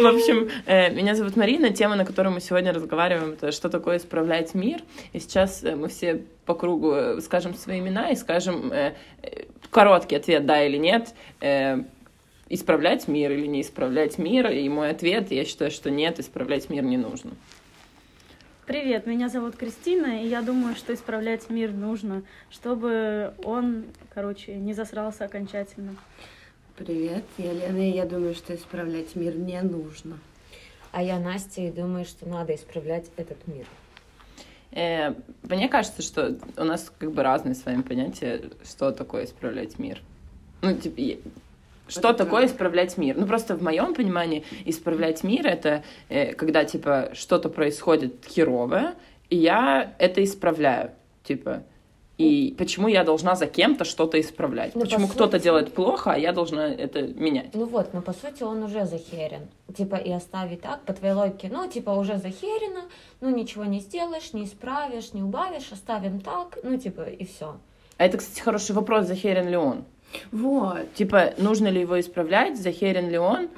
[0.00, 1.70] В общем, э, меня зовут Марина.
[1.74, 4.80] Тема, на которую мы сегодня разговариваем, это что такое исправлять мир.
[5.12, 8.72] И сейчас э, мы все по кругу э, скажем свои имена и скажем
[9.70, 11.14] короткий ответ «да» или «нет»
[12.48, 14.50] исправлять мир или не исправлять мир.
[14.50, 17.32] И мой ответ, я считаю, что нет, исправлять мир не нужно.
[18.66, 24.72] Привет, меня зовут Кристина, и я думаю, что исправлять мир нужно, чтобы он, короче, не
[24.72, 25.94] засрался окончательно.
[26.86, 30.18] Привет, я Лена, и я думаю, что исправлять мир не нужно.
[30.92, 33.66] А я Настя, и думаю, что надо исправлять этот мир.
[34.72, 35.12] Э,
[35.42, 40.00] мне кажется, что у нас как бы разные с вами понятия, что такое исправлять мир.
[40.62, 41.20] Ну, типа,
[41.86, 43.14] что это такое исправлять мир?
[43.18, 48.94] Ну, просто в моем понимании исправлять мир— это э, когда, типа, что-то происходит херовое,
[49.28, 50.92] и я это исправляю.
[51.24, 51.62] Типа,
[52.20, 54.74] и почему я должна за кем-то что-то исправлять?
[54.74, 55.44] Ну, почему кто-то сути...
[55.44, 57.54] делает плохо, а я должна это менять?
[57.54, 59.48] Ну вот, но по сути он уже захерен.
[59.76, 62.82] Типа и оставить так, по твоей логике, ну типа уже захерено,
[63.20, 67.56] ну ничего не сделаешь, не исправишь, не убавишь, оставим так, ну типа и все.
[67.96, 69.84] А это, кстати, хороший вопрос, захерен ли он?
[70.32, 70.92] Вот.
[70.94, 73.48] Типа, нужно ли его исправлять, захерен ли он?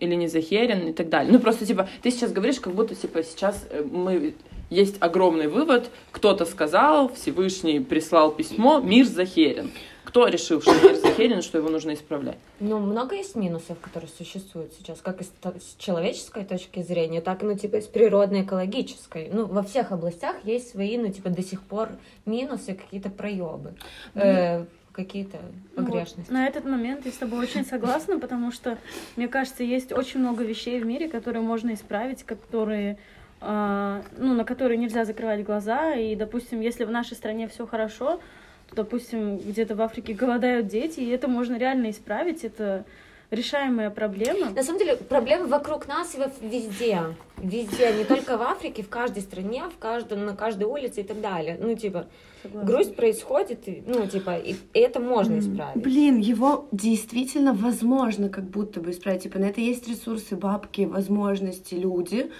[0.00, 1.30] или не захерен и так далее.
[1.30, 4.34] Ну, просто, типа, ты сейчас говоришь, как будто, типа, сейчас э, мы
[4.70, 9.70] есть огромный вывод, кто-то сказал, Всевышний прислал письмо, мир захерен.
[10.04, 12.38] Кто решил, что мир захерен, что его нужно исправлять?
[12.58, 17.76] Ну, много есть минусов, которые существуют сейчас, как с человеческой точки зрения, так, ну, типа,
[17.76, 19.28] и с природной, экологической.
[19.32, 21.90] Ну, во всех областях есть свои, ну, типа, до сих пор
[22.26, 23.74] минусы, какие-то проебы.
[24.14, 24.20] Mm.
[24.22, 25.38] Э, какие-то
[25.76, 26.30] погрешности.
[26.30, 26.30] Вот.
[26.30, 28.78] На этот момент я с тобой очень согласна, потому что,
[29.16, 32.98] мне кажется, есть очень много вещей в мире, которые можно исправить, которые
[33.40, 35.94] ну, на которые нельзя закрывать глаза.
[35.94, 38.20] И, допустим, если в нашей стране все хорошо,
[38.68, 42.44] то, допустим, где-то в Африке голодают дети, и это можно реально исправить.
[42.44, 42.84] Это
[43.30, 44.50] решаемая проблема.
[44.50, 47.00] На самом деле проблемы вокруг нас и везде.
[47.38, 51.20] Везде, не только в Африке, в каждой стране, в каждом, на каждой улице и так
[51.20, 51.56] далее.
[51.60, 52.06] Ну, типа,
[52.42, 52.70] Согласна.
[52.70, 55.82] грусть происходит, ну, типа, и, и это можно исправить.
[55.82, 59.22] Блин, его действительно возможно как будто бы исправить.
[59.22, 62.30] Типа, на это есть ресурсы, бабки, возможности, люди.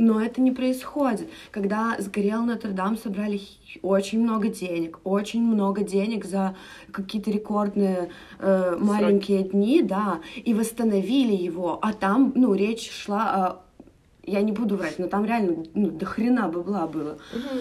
[0.00, 1.28] Но это не происходит.
[1.50, 3.38] Когда сгорел Нотр-Дам, собрали
[3.82, 6.56] очень много денег, очень много денег за
[6.90, 11.78] какие-то рекордные э, маленькие дни, да, и восстановили его.
[11.82, 13.62] А там, ну, речь шла о
[14.24, 17.18] я не буду врать, но там реально ну, до хрена бабла было.
[17.34, 17.58] Угу.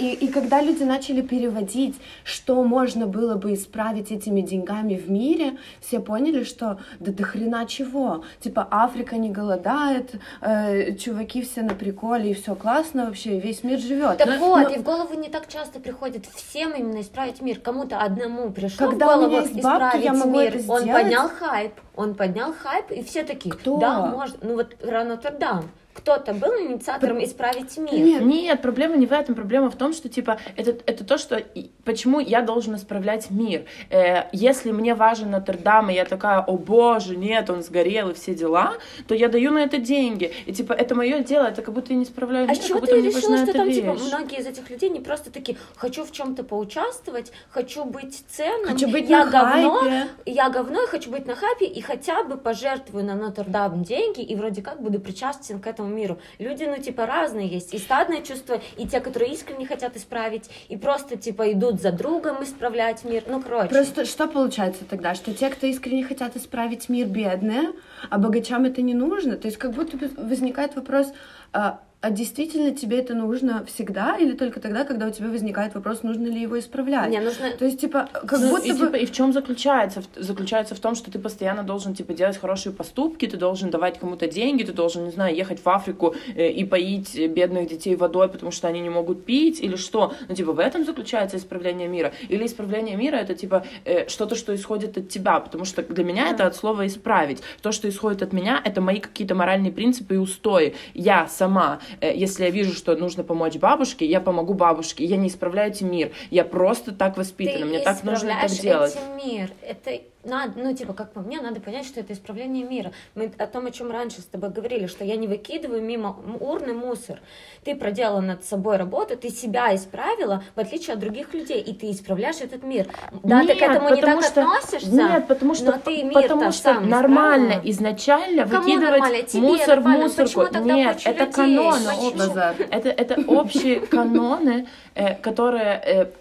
[0.00, 5.58] И, и когда люди начали переводить, что можно было бы исправить этими деньгами в мире,
[5.80, 8.24] все поняли, что да до хрена чего.
[8.40, 13.78] Типа Африка не голодает, э, чуваки все на приколе, и все классно вообще, весь мир
[13.78, 14.16] живет.
[14.16, 14.74] Так но, вот, но...
[14.74, 17.60] и в голову не так часто приходит всем именно исправить мир.
[17.60, 20.56] Кому-то одному пришло когда в голову у меня есть бабки, исправить я могу мир.
[20.56, 23.78] Это он поднял хайп, он поднял хайп, и все такие, Кто?
[23.78, 24.38] да, можно.
[24.40, 27.92] Ну вот Рано-Нотр-Дам кто-то был инициатором исправить мир.
[27.92, 29.34] Нет, нет, проблема не в этом.
[29.34, 31.42] Проблема в том, что, типа, это, это то, что...
[31.90, 33.64] Почему я должен исправлять мир?
[33.90, 38.32] Э, если мне важен Нотр-Дам, и я такая, о боже, нет, он сгорел, и все
[38.32, 38.74] дела,
[39.08, 40.32] то я даю на это деньги.
[40.46, 43.00] И, типа, это мое дело, это как будто я не справляю а мир, чего ты
[43.00, 44.02] решила, что там, типа, вещь.
[44.02, 48.22] типа, многие из этих людей не просто такие, хочу в чем то поучаствовать, хочу быть
[48.28, 50.08] ценным, хочу быть я на говно, хайпе.
[50.26, 54.36] я говно, и хочу быть на хайпе, и хотя бы пожертвую на Нотр-Дам деньги, и
[54.36, 56.20] вроде как буду причастен к этому миру.
[56.38, 57.74] Люди, ну, типа, разные есть.
[57.74, 62.42] И стадное чувство, и те, которые искренне хотят исправить, и просто, типа, идут за другом
[62.42, 63.24] исправлять мир.
[63.26, 63.68] Ну, короче.
[63.68, 65.14] Просто что получается тогда?
[65.14, 67.72] Что те, кто искренне хотят исправить мир, бедные,
[68.08, 69.36] а богачам это не нужно?
[69.36, 71.12] То есть как будто возникает вопрос,
[71.52, 76.02] а, а действительно тебе это нужно всегда или только тогда, когда у тебя возникает вопрос,
[76.02, 77.08] нужно ли его исправлять?
[77.08, 77.50] Мне нужно...
[77.50, 78.86] То есть, типа, как ну, будто и, бы...
[78.86, 80.02] Типа, и в чем заключается?
[80.16, 84.26] Заключается в том, что ты постоянно должен, типа, делать хорошие поступки, ты должен давать кому-то
[84.28, 88.50] деньги, ты должен, не знаю, ехать в Африку э, и поить бедных детей водой, потому
[88.50, 90.14] что они не могут пить, или что?
[90.26, 92.14] Ну, типа, в этом заключается исправление мира.
[92.30, 96.24] Или исправление мира— это, типа, э, что-то, что исходит от тебя, потому что для меня
[96.28, 96.30] да.
[96.30, 97.42] это от слова «исправить».
[97.60, 100.74] То, что исходит от меня, это мои какие-то моральные принципы и устои.
[100.94, 105.04] Я сама, если я вижу что нужно помочь бабушке, я помогу бабушке.
[105.04, 106.12] Я не исправляю этим мир.
[106.30, 107.60] Я просто так воспитана.
[107.60, 108.96] Ты Мне так нужно так делать.
[109.16, 109.50] Мир.
[109.62, 112.92] Это надо, ну, типа, как по мне, надо понять, что это исправление мира.
[113.14, 116.74] Мы о том, о чем раньше с тобой говорили, что я не выкидываю мимо урны
[116.74, 117.20] мусор.
[117.64, 121.90] Ты проделала над собой работу, ты себя исправила, в отличие от других людей, и ты
[121.90, 122.88] исправляешь этот мир.
[123.22, 124.90] Да, нет, ты к этому не так что, относишься.
[124.90, 127.70] Нет, потому что, ты потому что сам нормально исправила.
[127.70, 129.22] изначально Кому выкидывать нормально?
[129.22, 130.08] Тебе мусор нормально.
[130.08, 130.58] в мусорку.
[130.60, 131.56] Нет, это людей?
[131.56, 132.56] каноны.
[132.70, 136.12] Это, это общие каноны, э, которые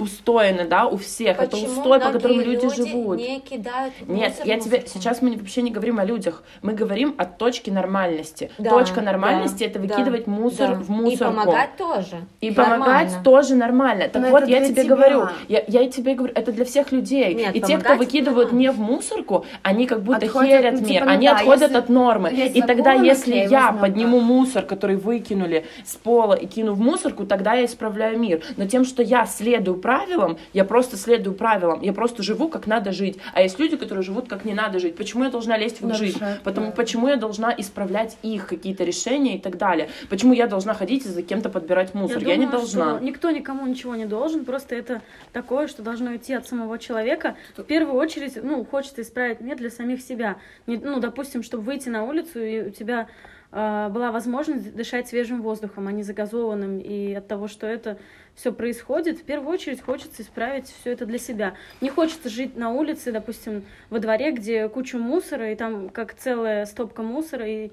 [0.00, 1.36] устояны, да, у всех.
[1.36, 3.18] Почему это устой, по которому люди, люди живут.
[3.18, 4.98] не кидают Нет, мусор я в тебе мусорку?
[4.98, 8.50] сейчас мы вообще не говорим о людях, мы говорим о точке нормальности.
[8.58, 10.74] Да, Точка нормальности да, это да, выкидывать мусор да.
[10.74, 11.32] в мусорку.
[11.32, 12.16] И помогать тоже.
[12.40, 12.84] И Нормально.
[12.84, 14.08] помогать тоже нормально.
[14.08, 14.94] Так Но вот, я тебе тебя.
[14.94, 17.34] говорю, я, я тебе говорю, это для всех людей.
[17.34, 18.56] Нет, и те, кто выкидывают да.
[18.56, 21.62] не в мусорку, они как будто Отходят, херят ну, мир, типа, ну они да, отходят
[21.62, 22.30] если от нормы.
[22.30, 27.54] И тогда, если я подниму мусор, который выкинули с пола и кину в мусорку, тогда
[27.54, 28.42] я исправляю мир.
[28.56, 32.92] Но тем, что я следую правилам, я просто следую правилам, я просто живу, как надо
[32.92, 33.18] жить.
[33.34, 34.94] А есть люди, которые живут, как не надо жить.
[34.94, 36.20] Почему я должна лезть в их жизнь?
[36.44, 36.72] Потому, да.
[36.72, 39.88] Почему я должна исправлять их какие-то решения и так далее?
[40.08, 42.18] Почему я должна ходить и за кем-то подбирать мусор?
[42.22, 42.96] Я, не думаю, должна.
[42.96, 45.02] что никто никому ничего не должен, просто это
[45.32, 47.34] такое, что должно идти от самого человека.
[47.56, 50.36] В первую очередь, ну, хочется исправить мир для самих себя.
[50.68, 53.08] Не- ну, допустим, чтобы выйти на улицу, и у тебя
[53.50, 56.78] э, была возможность дышать свежим воздухом, а не загазованным.
[56.78, 57.98] И от того, что это
[58.40, 61.54] все происходит, в первую очередь хочется исправить все это для себя.
[61.82, 66.64] Не хочется жить на улице, допустим, во дворе, где куча мусора, и там как целая
[66.64, 67.70] стопка мусора, и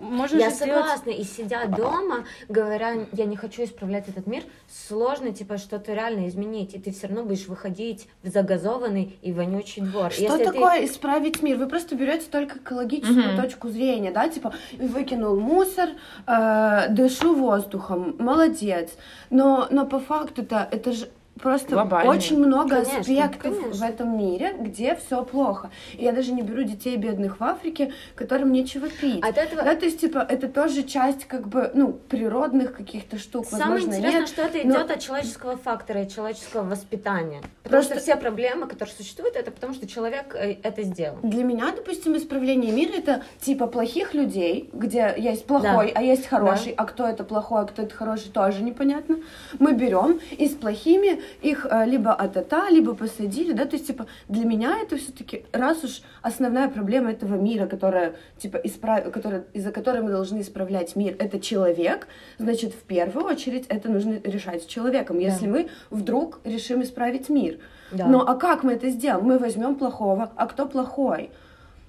[0.00, 4.42] можно Я сделать- согласна, и сидя дома, говоря, я не хочу исправлять этот мир,
[4.88, 9.82] сложно, типа, что-то реально изменить, и ты все равно будешь выходить в загазованный и вонючий
[9.82, 10.10] двор.
[10.12, 11.56] Что Если ты- такое исправить мир?
[11.58, 13.42] Вы просто берете только экологическую Мгм.
[13.42, 15.90] точку зрения, да, типа выкинул мусор,
[16.26, 18.90] э, дышу воздухом, молодец.
[19.30, 21.08] Но, но по факту-то это же
[21.40, 22.10] просто Глобально.
[22.10, 23.72] очень много Конечно, аспектов конечно.
[23.72, 25.70] в этом мире, где все плохо.
[25.94, 29.24] И я даже не беру детей бедных в Африке, которым нечего пить.
[29.24, 33.46] От этого Да, то есть, типа, это тоже часть, как бы, ну, природных каких-то штук,
[33.46, 34.28] Самое возможно, интересное, нет.
[34.28, 37.40] что это но- идет от человеческого фактора и человеческого воспитания.
[37.62, 41.16] Потому Просто- что все проблемы, которые существуют, это потому что человек э, это сделал.
[41.22, 46.00] Для меня, допустим, исправление мира это типа плохих людей, где есть плохой, Да.
[46.00, 49.16] а есть хороший, а кто это плохой, а кто это хороший, тоже непонятно.
[49.58, 54.06] Мы берем и с плохими их э, либо атата, либо посадили, да, то есть типа
[54.28, 59.10] для меня это все-таки раз уж основная проблема этого мира, которая типа исправ...
[59.10, 62.08] которая из-за которой мы должны исправлять мир, это человек,
[62.38, 67.58] значит в первую очередь это нужно решать с человеком, если мы вдруг решим исправить мир.
[67.92, 68.06] Да.
[68.06, 69.24] Но а как мы это сделаем?
[69.26, 71.30] Мы возьмем плохого, а кто плохой?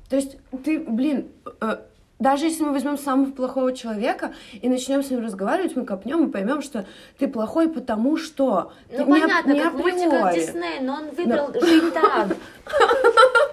[0.10, 1.28] То есть ты, блин,
[1.62, 1.78] э,
[2.24, 6.32] даже если мы возьмем самого плохого человека и начнем с ним разговаривать, мы копнем и
[6.32, 6.86] поймем, что
[7.20, 8.72] ты плохой потому что.
[8.90, 10.34] Ну, Не- понятно, не как в мультиках.
[10.34, 12.30] Дисней, но он выбрал жить так.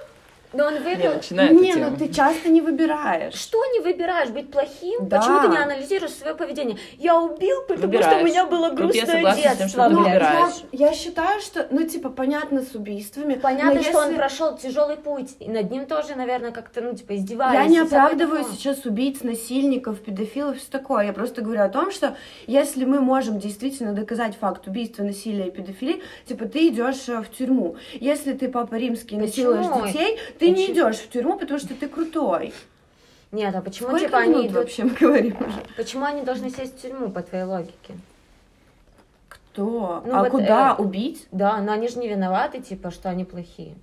[0.52, 1.14] Но он выбрал...
[1.14, 3.35] начинай эту Не, ну ты часто не выбираешь.
[3.35, 4.31] Что не выбираешь?
[4.31, 5.08] Быть плохим?
[5.08, 5.19] Да.
[5.19, 6.76] Почему ты не анализируешь свое поведение?
[6.99, 8.25] Я убил, потому что у Выбираешь.
[8.26, 9.69] меня было я грустное согласна с тем, детство.
[9.69, 10.55] что ты Ну, выбираешь.
[10.73, 13.35] я, я считаю, что, ну, типа, понятно с убийствами.
[13.35, 16.94] Понятно, но что он если- прошел тяжелый путь, и над ним тоже, наверное, как-то, ну,
[16.94, 17.55] типа, издевались.
[17.58, 18.56] Я не оправдываю такое.
[18.56, 21.06] сейчас убийц, насильников, педофилов, все такое.
[21.06, 25.50] Я просто говорю о том, что если мы можем действительно доказать факт убийства, насилия и
[25.50, 27.76] педофилии, типа ты идешь э, в тюрьму.
[27.94, 29.53] Если ты папа римский Почему?
[29.55, 32.53] насилуешь детей, ты не идешь в тюрьму, потому что ты крутой.
[33.31, 34.57] Нет, а почему, Сколько типа, они идут...
[34.57, 35.63] вообще мы говорим уже?
[35.77, 37.95] Почему они должны сесть в тюрьму, по твоей логике?
[39.29, 40.03] Кто?
[40.05, 41.29] Ну а вот, куда э, убить?
[41.31, 43.77] Да, но они же не виноваты, типа, что они плохие.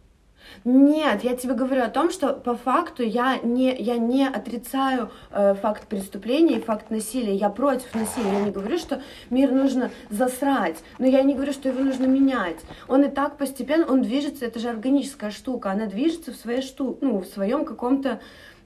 [0.64, 5.56] Нет, я тебе говорю о том, что по факту я не, я не отрицаю э,
[5.56, 7.36] факт преступления и факт насилия.
[7.36, 8.34] Я против насилия.
[8.34, 12.58] Я не говорю, что мир нужно засрать, но я не говорю, что его нужно менять.
[12.88, 16.98] Он и так постепенно, он движется, это же органическая штука, она движется в своей шту,
[17.02, 18.20] ну, в своем каком-то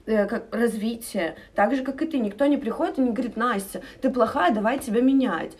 [0.06, 1.34] э, как развитии.
[1.54, 2.18] Так же, как и ты.
[2.18, 5.52] Никто не приходит и не говорит, Настя, ты плохая, давай тебя менять.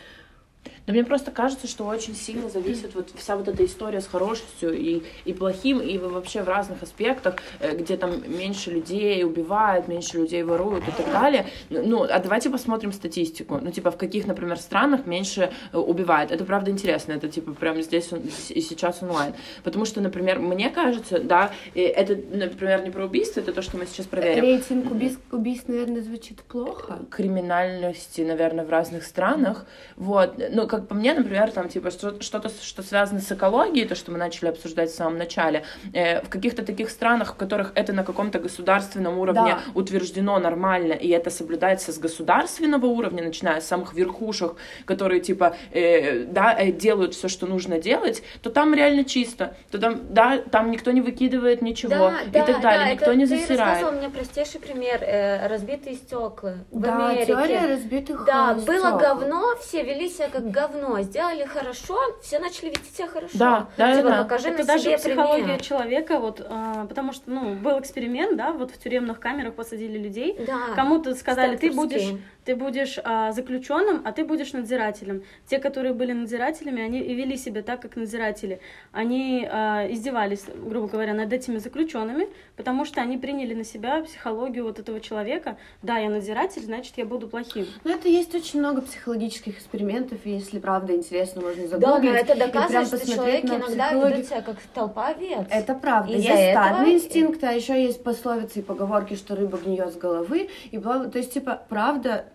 [0.87, 4.73] Да мне просто кажется, что очень сильно зависит вот вся вот эта история с хорошестью
[4.73, 10.19] и, и плохим, и вообще в разных аспектах, э, где там меньше людей убивают, меньше
[10.19, 11.47] людей воруют и так далее.
[11.71, 13.59] Ну, а давайте посмотрим статистику.
[13.63, 16.33] Ну, типа, в каких, например, странах меньше э, убивают.
[16.33, 18.11] Это правда интересно, это типа прямо здесь
[18.49, 19.35] и сейчас онлайн.
[19.63, 23.87] Потому что, например, мне кажется, да, это, например, не про убийство, это то, что мы
[23.87, 26.99] сейчас проверим Рейтинг убийств, убийств, наверное, звучит плохо.
[27.11, 29.67] криминальности, наверное, в разных странах.
[29.97, 30.41] Вот.
[30.51, 34.11] Ну, как по мне, например, там, типа, что- что-то, что связано с экологией, то, что
[34.11, 38.05] мы начали обсуждать в самом начале, э, в каких-то таких странах, в которых это на
[38.05, 39.61] каком-то государственном уровне Да.
[39.75, 44.55] утверждено нормально, и это соблюдается с государственного уровня, начиная с самых верхушек,
[44.87, 49.55] которые, типа, э, да, э, делают все, что нужно делать, то там реально чисто.
[49.71, 53.37] То там, да, там никто не выкидывает ничего и так далее, никто это не ты
[53.37, 53.61] засирает.
[53.61, 57.27] рассказывал мне простейший пример, э, разбитые стекла в да, Америке.
[57.27, 62.71] теория разбитых Да, э, было говно, все вели себя как говно, сделали хорошо, все начали
[62.71, 63.39] вести себя хорошо.
[63.39, 64.23] Да, да, типа, да.
[64.23, 65.63] покажи Это на даже себе психология пример.
[65.63, 70.37] человека, вот, а, потому что, ну, был эксперимент, да, вот в тюремных камерах посадили людей,
[70.47, 70.75] Да.
[70.75, 75.23] Кому-то сказали, ты будешь, ты будешь а, заключенным, а ты будешь надзирателем.
[75.47, 78.61] Те, которые были надзирателями, они и вели себя так, как надзиратели.
[78.93, 84.65] Они а, издевались, грубо говоря, над этими заключенными, потому что они приняли на себя психологию
[84.65, 85.57] вот этого человека.
[85.83, 87.67] Да, я надзиратель, значит, я буду плохим.
[87.85, 92.13] Ну, это есть очень много психологических экспериментов, и если правда интересно, можно Да, загуглить.
[92.13, 95.47] но это доказывает, что человек иногда ведет себя как толпа овец.
[95.51, 96.13] Это правда.
[96.13, 99.97] Из-за есть этого- стадные инстинкты, а еще есть пословицы и поговорки, что рыба гниет с
[99.97, 100.51] головы.
[100.71, 102.27] И бла- То есть, типа, правда,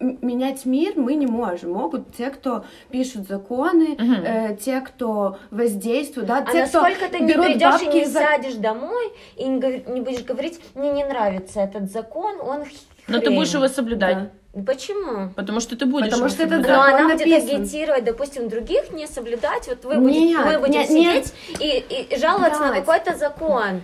[0.00, 1.72] менять мир мы не можем.
[1.72, 4.14] Могут те, кто пишут законы, Мгм.
[4.24, 8.18] э, те, кто воздействуют, да, А те, кто насколько ты не придешь и не за-
[8.20, 12.70] сядешь домой и не, говор- не будешь говорить, мне не нравится этот закон, он х-
[13.08, 13.36] Но ты хрень».
[13.38, 14.16] будешь его соблюдать.
[14.18, 14.30] Да.
[14.66, 15.30] Почему?
[15.36, 17.60] Потому что ты будешь Потому что это Закон она будет написан.
[17.60, 19.68] агитировать, допустим, других не соблюдать.
[19.68, 21.26] Вот вы Нет, будете, мы будем нет, нет.
[21.26, 22.84] сидеть И, и- и жаловаться на Блядь.
[22.84, 23.82] какой-то закон.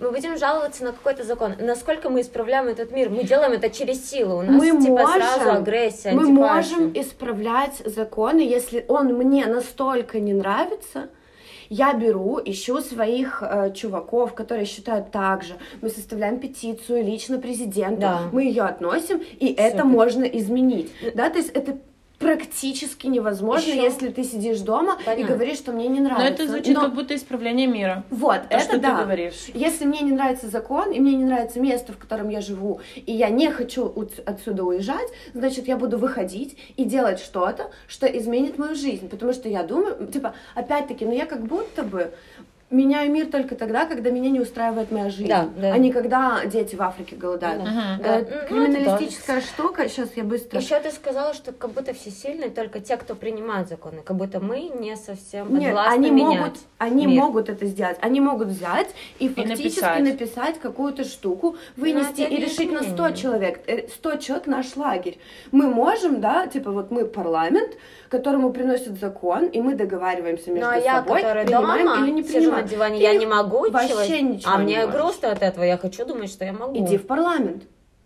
[0.00, 1.54] Мы будем жаловаться на какой-то закон.
[1.60, 3.08] Насколько мы исправляем этот мир?
[3.08, 4.38] Мы делаем это через силу.
[4.38, 6.76] У нас мы типа можем, сразу агрессия, мы антипатия.
[6.76, 11.08] можем исправлять законы, если он мне настолько не нравится.
[11.74, 15.54] Я беру, ищу своих э, чуваков, которые считают так же.
[15.80, 18.02] Мы составляем петицию лично президенту.
[18.02, 18.20] Да.
[18.30, 19.84] Мы ее относим, и это Супер.
[19.86, 20.92] можно изменить.
[21.14, 21.78] Да, то есть это
[22.22, 25.34] практически невозможно, Ещё- если ты сидишь дома и Понятно.
[25.34, 26.32] говоришь, что мне не Но нравится.
[26.44, 28.04] это звучит Но- как будто исправление мира.
[28.10, 28.96] Вот, То, это что да.
[28.96, 29.46] ты говоришь.
[29.54, 33.12] Если мне не нравится закон, и мне не нравится место, в котором я живу, и
[33.12, 33.92] я не хочу
[34.26, 39.08] отсюда уезжать, значит, я буду выходить и делать что-то, что изменит мою жизнь.
[39.08, 42.12] Потому что я думаю, типа, опять-таки, ну я как будто бы
[42.72, 45.72] меняю мир только тогда, когда меня не устраивает моя жизнь, Да, да.
[45.72, 47.62] а не когда дети в Африке голодают.
[47.64, 47.98] Да.
[47.98, 48.36] Э, Да.
[48.50, 50.60] Ну, это Криминалистическая штука, сейчас я быстро...
[50.60, 54.40] Еще ты сказала, что как будто все сильные только те, кто принимает законы, как будто
[54.40, 57.20] мы не совсем Нет, они менять могут, они мир.
[57.22, 57.96] могут это сделать.
[58.00, 60.00] Они могут взять и фактически написать.
[60.02, 63.16] написать, какую-то штуку, вынести и решить на 100 изменение.
[63.16, 63.60] человек.
[63.66, 65.18] Э, 100 человек наш лагерь.
[65.52, 67.76] Мы можем, да, типа вот мы парламент,
[68.08, 72.10] которому приносят закон, и мы договариваемся между Ну а я, собой, которая принимаем дома, или
[72.12, 74.94] не сижу на диване, я не могу вообще чего- ничего А не мне можешь.
[75.00, 76.76] грустно от этого, я хочу думать, что я могу.
[76.78, 77.62] Иди в парламент.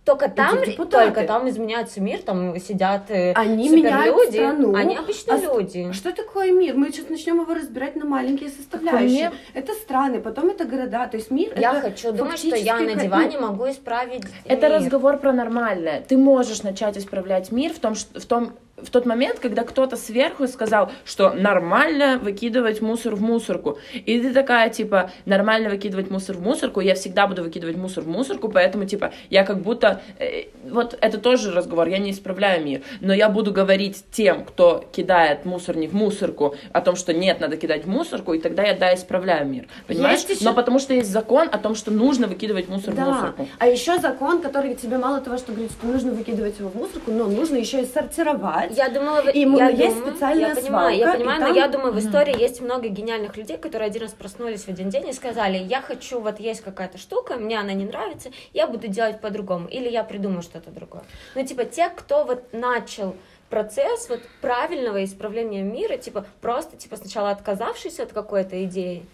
[0.06, 0.56] Только там,
[0.88, 4.76] только там изменяется мир, там сидят э, Они меняют страну.
[4.76, 5.90] они обычные А люди.
[5.92, 6.76] Что такое мир?
[6.76, 9.30] Мы сейчас начнем его разбирать на маленькие составляющие.
[9.30, 11.08] мне- Это страны, потом это города.
[11.08, 14.76] То есть мир Я это хочу думать, что я на диване могу исправить Это мир.
[14.76, 16.00] разговор про нормальное.
[16.06, 19.96] Ты можешь начать исправлять мир в том, что в том в тот момент, когда кто-то
[19.96, 23.78] сверху сказал, что нормально выкидывать мусор в мусорку.
[23.94, 28.08] И ты такая, типа, нормально выкидывать мусор в мусорку, я всегда буду выкидывать мусор в
[28.08, 30.02] мусорку, поэтому, типа, я как будто...
[30.18, 34.84] э, вот это тоже разговор, я не исправляю мир, но я буду говорить тем, кто
[34.92, 38.62] кидает мусор не в мусорку, о том, что нет, надо кидать в мусорку, и тогда
[38.62, 39.66] я, да, исправляю мир.
[39.86, 40.18] Понимаешь?
[40.20, 43.04] Есть ещё- Но потому что есть закон о том, что нужно выкидывать мусор в Да,
[43.06, 43.48] мусорку.
[43.58, 47.10] а еще закон, который тебе мало того, что говорит, что нужно выкидывать его в мусорку,
[47.10, 48.65] но нужно еще и сортировать.
[48.70, 51.46] Я думала, вы- И мы- я есть думаю, специальная я понимаю, я свалка, понимаю, но
[51.46, 54.88] там- я думаю, в истории есть много гениальных людей, которые один раз проснулись в один
[54.90, 58.88] день и сказали, я хочу, вот есть какая-то штука, мне она не нравится, я буду
[58.88, 61.02] делать по-другому, или я придумаю что-то другое.
[61.34, 63.14] Ну, типа, те, кто вот начал
[63.50, 69.04] процесс вот правильного исправления мира, типа, просто, типа, сначала отказавшись от какой-то идеи,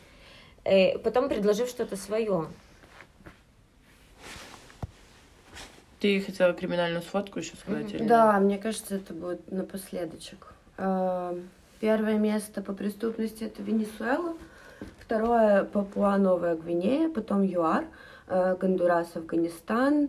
[0.64, 2.47] э, потом предложив что-то свое.
[6.02, 7.88] Ты хотела криминальную сфотку еще сказать?
[7.92, 8.09] или нет?
[8.09, 10.52] Да, мне кажется, это будет напоследочек.
[10.76, 11.38] Э,
[11.78, 14.35] Первое место по преступности это Венесуэла,
[14.99, 17.85] второе Папуа Новая Гвинея, потом ЮАР,
[18.26, 20.09] э, Гондурас, Афганистан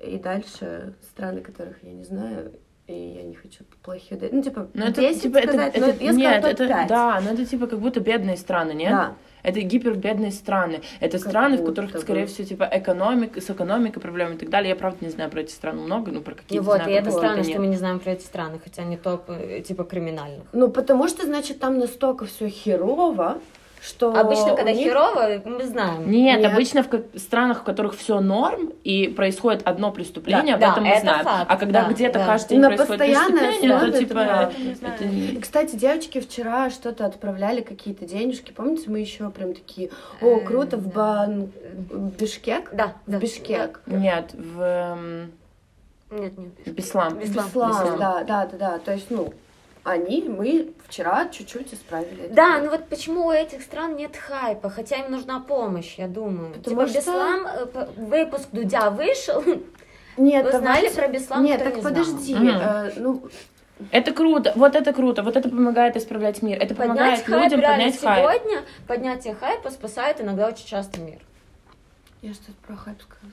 [0.00, 2.52] и дальше страны, которых я не знаю,
[2.88, 4.18] и я не хочу плохие...
[4.32, 6.88] Ну, типа, Ну, это, 10 типа, это, сказать, но это- я сказала нет, это, топ-пять.
[6.88, 8.90] да, но это типа как будто бедные страны, нет?
[8.90, 9.14] Да.
[9.42, 10.82] Это гипербедные страны.
[11.00, 11.98] Это Как страны, в которых, бы.
[11.98, 14.70] скорее всего, типа экономик, с экономикой проблемы и так далее.
[14.70, 17.10] Я правда не знаю про эти страны много, но про какие-то вот, знаю, и это
[17.10, 17.50] странно, нет.
[17.50, 20.44] что мы не знаем про эти страны, хотя они топ, э, типа, криминальных.
[20.52, 23.38] Ну, потому что, значит, там настолько все херово,
[23.82, 26.10] что Обычно, когда них- херово, мы знаем.
[26.10, 26.52] Нет, Нет.
[26.52, 30.90] обычно в странах, в которых все норм и происходит одно преступление, об Да, этом мы
[30.90, 31.24] это знаем.
[31.24, 32.26] факт, а когда да, где-то да.
[32.26, 34.18] каждый день На происходит преступление, основе то это типа
[34.86, 38.52] это не- И, Кстати, девочки вчера что-то отправляли, какие-то денежки.
[38.52, 40.90] Помните, мы еще прям такие, о, Э, круто, в, да.
[40.94, 41.50] Бан...
[41.90, 42.70] в Бишкек?
[42.74, 43.18] Да, В да.
[43.18, 43.80] Бишкек.
[43.86, 45.32] Нет, в эм,
[46.10, 46.48] Нет, нет.
[46.66, 47.18] в Беслан.
[47.18, 47.46] Беслан.
[47.46, 47.98] Беслан, Беслан.
[47.98, 48.78] да, да, да, да.
[48.78, 49.32] То есть, ну,
[49.90, 52.24] они, мы вчера чуть-чуть исправили.
[52.26, 52.34] это.
[52.34, 56.52] Да, ну вот почему у этих стран нет хайпа, хотя им нужна помощь, я думаю.
[56.54, 59.42] Потому типа что- Беслан, э, выпуск Дудя вышел,
[60.16, 62.34] Нет, вы знали давайте- про Беслан, Нет, так не подожди.
[62.34, 62.48] Мгм.
[62.48, 63.22] э, ну,
[63.92, 67.60] Это круто, вот это круто, вот это помогает исправлять мир, это помогает Поднять хайп, людям
[67.60, 68.18] реально, поднять хайп.
[68.42, 71.20] сегодня поднятие хайпа спасает иногда очень часто мир.
[72.22, 73.32] Я что-то про хайп сказала.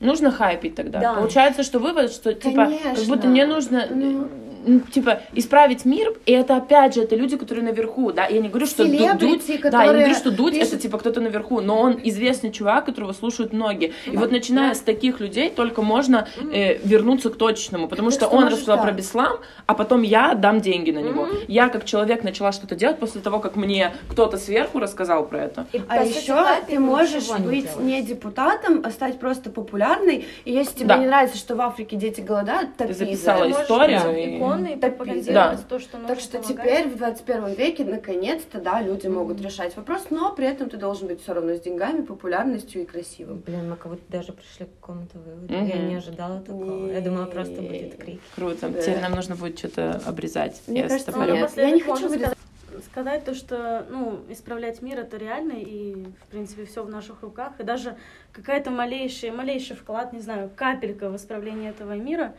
[0.00, 1.00] Нужно хайпить тогда.
[1.00, 1.14] Да.
[1.14, 3.14] Получается, что вывод, что типа, как Конечно.
[3.14, 4.28] будто мне нужно Ну.
[4.66, 8.26] М, типа исправить мир, и это опять же это люди, которые наверху, да.
[8.26, 10.98] Я не говорю, что Ду- Дудь, да, я не говорю, что Дудь пишут- это типа
[10.98, 13.92] кто-то наверху, но он известный чувак, которого слушают многие.
[14.06, 18.26] И вот начиная с таких людей только можно э, вернуться к точечному, потому Так что
[18.26, 18.82] что он рассказал да.
[18.82, 21.28] про Беслам, а потом я дам деньги на него.
[21.48, 25.66] Я как человек начала что-то делать после того, как мне кто-то сверху рассказал про это.
[25.72, 27.80] И, А сути, еще ты можешь не быть делаешь.
[27.80, 30.26] не депутатом, а стать просто популярной.
[30.44, 30.96] И если тебе Да.
[30.98, 34.00] не нравится, что в Африке дети голодают, Ты записала за Ты можешь историю
[34.36, 35.56] и- иконой и Да.
[35.68, 36.56] то, что нужно Так что помогать.
[36.66, 41.08] теперь в 21 веке наконец-то, да, люди могут решать вопрос, но при этом ты должен
[41.08, 43.38] быть все равно с деньгами, популярностью и красивым.
[43.38, 45.52] Блин, мы как будто даже пришли к какому-то выводу.
[45.54, 45.66] Мгм.
[45.66, 46.90] Я не ожидала такого.
[46.90, 48.20] Я думала, просто будет крик.
[48.34, 48.68] Круто.
[48.68, 48.80] Да.
[48.80, 50.60] Теперь нам нужно будет что-то обрезать.
[50.66, 51.50] Мне Я кажется, нет.
[51.56, 52.36] Я не хочу вырезать.
[52.36, 57.22] сказать, сказать то, что ну, исправлять мир это реально, и в принципе все в наших
[57.22, 57.52] руках.
[57.58, 57.96] И даже
[58.32, 62.34] какая-то малейший, малейший вклад, не знаю, капелька в исправление этого мира,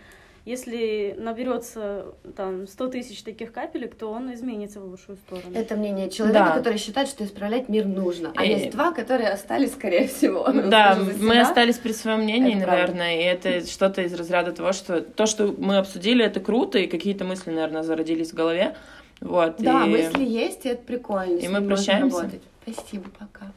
[0.47, 2.05] если наберется
[2.37, 5.51] там 100 тысяч таких капелек, то он изменится в лучшую сторону.
[5.53, 6.51] Это мнение человека, Да.
[6.57, 8.31] который считает, что исправлять мир нужно.
[8.35, 10.47] А Э, есть два, которые остались, скорее всего.
[10.69, 12.93] Да, мы остались при своем мнении, Это правда.
[12.93, 16.87] наверное, и это что-то из разряда того, что то, что мы обсудили, это круто, и
[16.87, 18.75] какие-то мысли, наверное, зародились в голове.
[19.19, 19.55] Вот.
[19.59, 19.89] Да, и...
[19.89, 21.39] мысли есть, и это прикольно.
[21.39, 22.17] И мы прощаемся.
[22.17, 22.41] работать.
[22.63, 23.51] Спасибо, пока.